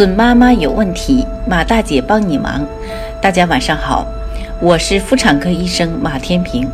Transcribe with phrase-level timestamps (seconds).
[0.00, 2.66] 准妈妈有问题，马大姐帮你忙。
[3.20, 4.06] 大家晚上好，
[4.58, 6.66] 我是妇产科医生马天平，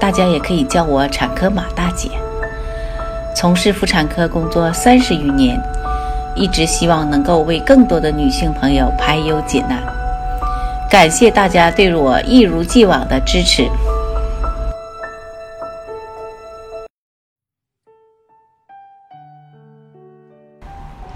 [0.00, 2.08] 大家也可以叫我产科马大姐。
[3.36, 5.60] 从事妇产科工作三十余年，
[6.34, 9.78] 一直希望能够为更多的女性朋友排忧解难。
[10.88, 13.68] 感谢大家对我一如既往的支持。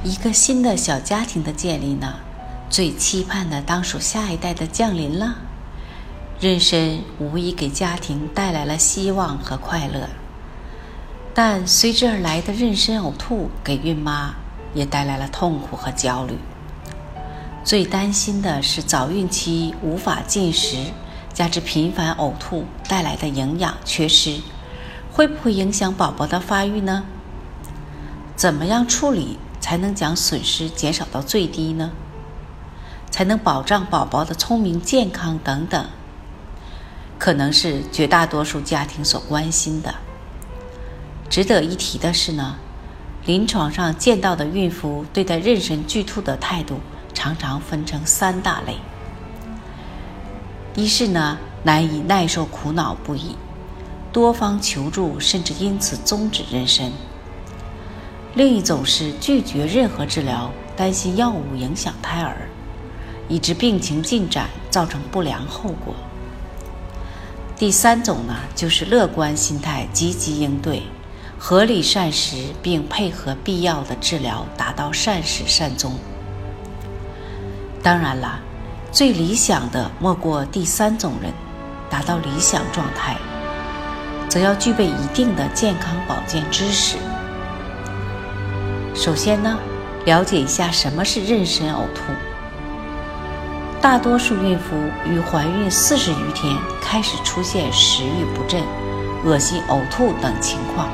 [0.04, 2.14] 一个新的小家庭的建立呢，
[2.70, 5.34] 最期盼的当属下一代的降临了。
[6.40, 10.08] 妊娠无疑给家庭带来了希望和快乐，
[11.34, 14.36] 但随之而来的妊娠呕吐给孕妈
[14.72, 16.38] 也带来了痛苦和焦虑。
[17.64, 20.76] 最担心的是早孕期无法进食，
[21.34, 24.40] 加之频繁呕吐带来的营养缺失，
[25.10, 27.02] 会不会影响宝宝的发育呢？
[28.36, 29.36] 怎么样处理？
[29.68, 31.90] 才能将损失减少到最低呢？
[33.10, 35.84] 才能保障宝宝的聪明健康等等，
[37.18, 39.94] 可能是绝大多数家庭所关心的。
[41.28, 42.56] 值得一提的是呢，
[43.26, 46.80] 临床上见到的孕妇对待妊娠剧吐的态度
[47.12, 48.78] 常常分成三大类：
[50.74, 53.36] 一是呢难以耐受苦恼不已，
[54.14, 56.90] 多方求助，甚至因此终止妊娠。
[58.34, 62.48] 另一种是拒绝任何治疗，担心药物影响胎儿，
[63.28, 65.94] 以致病情进展，造成不良后果。
[67.56, 70.82] 第三种呢，就是乐观心态，积极应对，
[71.36, 75.94] 合理膳食，并配合必要的治疗，达到善始善终。
[77.82, 78.38] 当然了，
[78.92, 81.32] 最理想的莫过第三种人，
[81.90, 83.16] 达到理想状态，
[84.28, 86.96] 则要具备一定的健康保健知识。
[88.98, 89.56] 首先呢，
[90.06, 92.12] 了解一下什么是妊娠呕吐。
[93.80, 94.74] 大多数孕妇
[95.08, 98.60] 于怀孕四十余天开始出现食欲不振、
[99.24, 100.88] 恶心、呕吐等情况，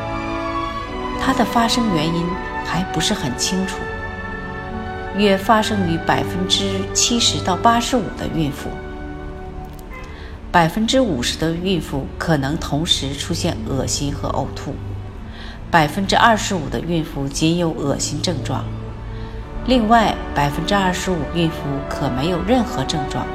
[1.18, 2.26] 它的发生原因
[2.62, 3.78] 还不是很清楚，
[5.16, 8.68] 约发生于百分之七十到八十五的孕妇，
[10.52, 14.74] 百分之五十的孕妇可能同时出现恶心和呕吐。
[15.74, 18.64] 百分之二十五的孕妇仅有恶心症状，
[19.66, 21.56] 另外百分之二十五孕妇
[21.90, 23.26] 可没有任何症状。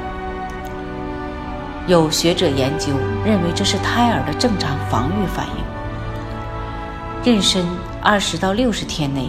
[1.86, 2.94] 有学者研究
[3.26, 7.34] 认为这是胎儿的正常防御反应。
[7.34, 7.62] 妊娠
[8.00, 9.28] 二十到六十天内，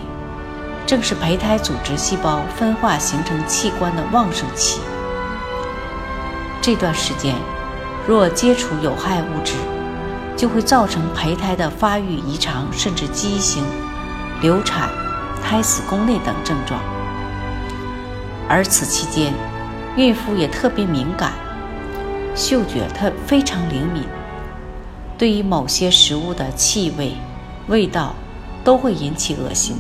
[0.88, 4.80] 正是胚胎组织细胞分化形成器官的旺盛期。
[6.62, 7.36] 这段时间，
[8.08, 9.56] 若接触有害物质，
[10.36, 13.64] 就会造成胚胎的发育异常，甚至畸形、
[14.42, 14.90] 流产、
[15.44, 16.82] 胎死宫内等症状。
[18.50, 19.34] 而此期间，
[19.96, 21.34] 孕妇也特别敏感，
[22.36, 24.04] 嗅觉特非常灵敏，
[25.18, 27.14] 对于某些食物的气味、
[27.68, 28.16] 味道
[28.64, 29.78] 都会引起恶心。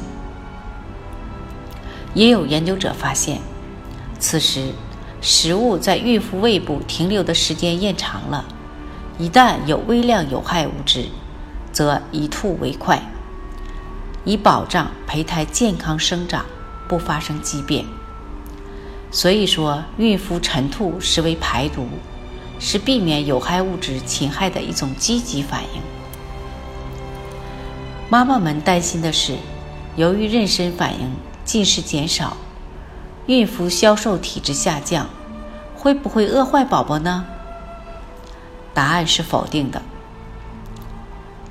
[2.13, 3.39] 也有研究者发现，
[4.19, 4.73] 此时
[5.21, 8.45] 食物在孕妇胃部停留的时间延长了。
[9.21, 11.05] 一旦有微量有害物质，
[11.71, 12.99] 则以吐为快，
[14.25, 16.43] 以保障胚胎健康生长，
[16.87, 17.85] 不发生畸变。
[19.11, 21.87] 所以说，孕妇晨吐是为排毒，
[22.59, 25.81] 是避免有害物质侵害的一种积极反应。
[28.09, 29.35] 妈妈们担心的是，
[29.97, 31.11] 由于妊娠反应
[31.45, 32.35] 进食减少，
[33.27, 35.07] 孕妇消瘦体质下降，
[35.75, 37.27] 会不会饿坏宝宝呢？
[38.73, 39.81] 答案是否定的。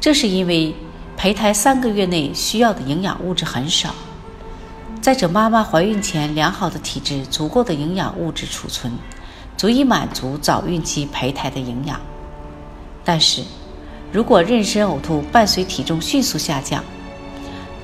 [0.01, 0.75] 这是因为
[1.17, 3.95] 胚胎三个月内需要的营养物质很少，
[5.03, 8.93] 再者妈妈怀孕前良好的体质，足够的营养物质储存，
[9.57, 12.01] 足以满足早孕期胚胎的营养。
[13.05, 13.43] 但是，
[14.11, 16.83] 如果妊娠呕吐伴随体重迅速下降，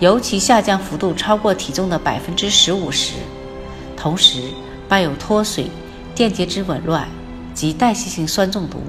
[0.00, 3.12] 尤其下降幅度超过体重的百分之十五时，
[3.96, 4.42] 同时
[4.88, 5.70] 伴有脱水、
[6.14, 7.06] 电解质紊乱
[7.52, 8.80] 及代谢性酸中毒。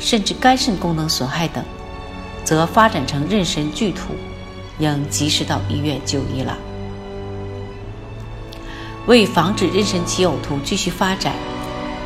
[0.00, 1.62] 甚至肝肾功能损害等，
[2.42, 4.14] 则发展成妊娠剧吐，
[4.78, 6.56] 应及时到医院就医了。
[9.06, 11.34] 为防止妊娠期呕吐继续发展，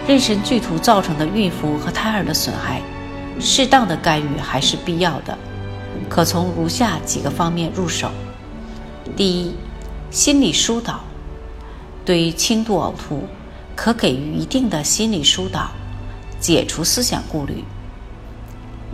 [0.09, 2.83] 妊娠剧吐造成的孕妇和胎儿的损害，
[3.41, 5.39] 适当的干预还是必要的。
[6.09, 8.11] 可从如下几个方面入手：
[9.17, 9.55] 第一，
[10.11, 11.01] 心理疏导。
[12.05, 13.27] 对于轻度呕吐，
[13.75, 15.71] 可给予一定的心理疏导，
[16.39, 17.65] 解除思想顾虑。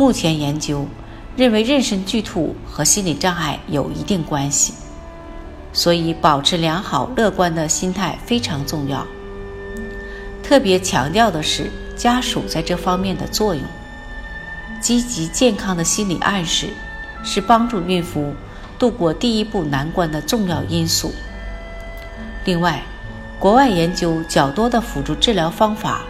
[0.01, 0.87] 目前研究
[1.37, 4.73] 认为，妊娠剧吐和心理障碍有一定关系。
[5.75, 9.07] 所以保持良好乐观的心态非常重要。
[10.43, 13.63] 特别强调的是家属在这方面的作用。
[14.81, 16.71] 积极健康的心理暗示
[17.23, 18.33] 是帮助孕妇
[18.79, 21.13] 度过第一步难关的重要因素。
[22.47, 22.83] 另外，
[23.39, 26.01] 国外研究较多的辅助治疗方法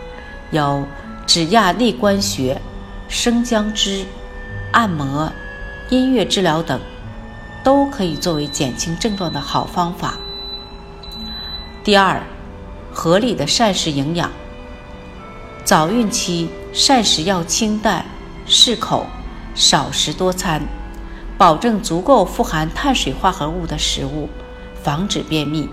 [0.53, 0.87] 有
[1.27, 2.63] 指压内关穴、
[3.11, 4.07] 生姜汁、
[4.71, 5.33] 按摩、
[5.89, 6.81] 音乐治疗等，
[7.65, 10.15] 都可以作为减轻症状的好方法。
[11.83, 12.23] 第二，
[12.93, 14.31] 合理的膳食营养。
[15.65, 18.07] 早孕期膳食要清淡。
[18.47, 19.07] 适口，
[19.57, 20.63] 少食多餐，
[21.37, 24.29] 保证足够富含碳水化合物的食物，
[24.83, 25.69] 防止便秘。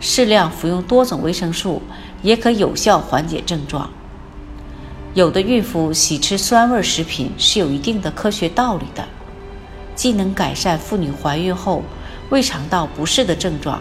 [0.00, 1.80] 适量服用多种维生素
[2.22, 3.88] 也可有效缓解症状。
[5.14, 9.06] 有的孕妇喜吃酸味食品是有一定的科学道理的，
[9.94, 11.84] 既能改善妇女怀孕后
[12.30, 13.80] 胃肠道不适的症状，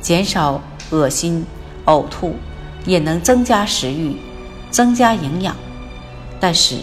[0.00, 1.44] 减少恶心、
[1.84, 2.36] 呕吐，
[2.86, 4.16] 也能增加食欲，
[4.70, 5.54] 增加营养。
[6.40, 6.78] 但是，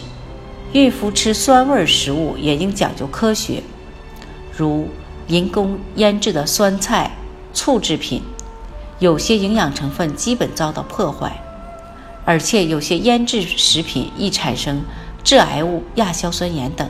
[0.72, 3.64] 孕妇吃酸味食物也应讲究科学，
[4.56, 4.88] 如
[5.28, 7.10] 人工腌制的酸菜、
[7.56, 8.22] 醋制品，
[9.00, 11.42] 有些营养成分基本遭到破坏，
[12.25, 14.81] 而且有些腌制食品易产生
[15.24, 16.89] 致癌物亚硝酸盐等，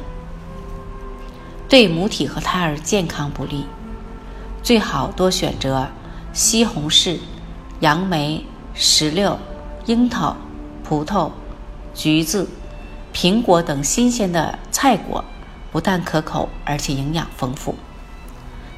[1.68, 3.66] 对母体和胎儿健康不利。
[4.62, 5.88] 最好多选择
[6.34, 7.20] 西红柿、
[7.80, 9.40] 杨梅、石榴、
[9.86, 10.36] 樱桃、
[10.84, 11.32] 葡萄、
[11.94, 12.48] 橘子。
[13.12, 15.26] 苹果等新鲜的菜果，
[15.72, 17.74] 不但可口，而且营养丰富。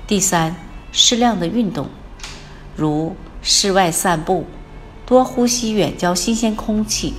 [0.08, 0.56] 第三，
[0.94, 1.90] 适量的运动，
[2.76, 4.48] 如室外散步，
[5.12, 7.16] 多呼吸远郊新鲜空气，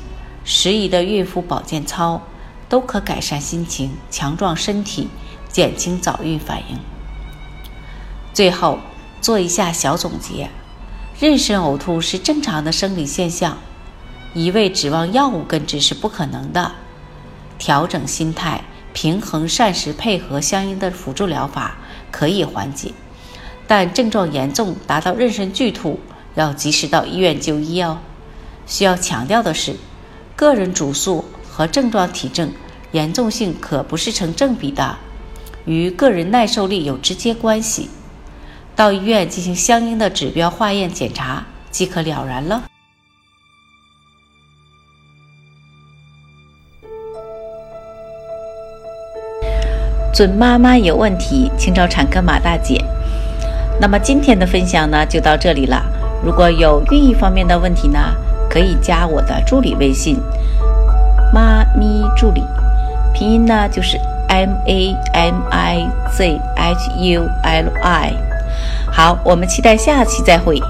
[0.46, 2.22] 适宜的孕妇保健操，
[2.66, 5.08] 都可改善心情、强壮身体、
[5.50, 6.78] 减轻早孕反应。
[8.32, 8.78] 最后
[9.20, 10.48] 做一下小总结：
[11.20, 13.58] 妊娠呕吐是正常的生理现象，
[14.32, 16.72] 一味指望药物根治是不可能的。
[17.58, 21.76] 调整心态，平衡膳食，配合相应的辅助疗法，
[22.10, 22.94] 可以缓解。
[23.66, 26.00] 但症状严重达到妊娠剧吐，
[26.34, 27.98] 要及时到医院就医哦。
[28.66, 29.76] 需要强调的是，
[30.36, 32.52] 个人主诉和症状体征
[32.92, 34.96] 严重性可不是成正比的，
[35.64, 37.90] 与个人耐受力有直接关系。
[38.74, 42.64] 到医院进行相应的指标化验检查，即可了然了。
[50.14, 52.82] 准妈妈有问题，请找产科马大姐。
[53.80, 56.01] 那么今天的分享呢，就到这里了。
[56.24, 57.98] 如果有孕育方面的问题呢，
[58.48, 60.16] 可以加我的助理微信
[61.34, 62.44] “妈咪助理”，
[63.12, 63.98] 拼音呢就是
[64.28, 68.12] M A M I Z H U L I。
[68.90, 70.60] 好，我们期待下期再会。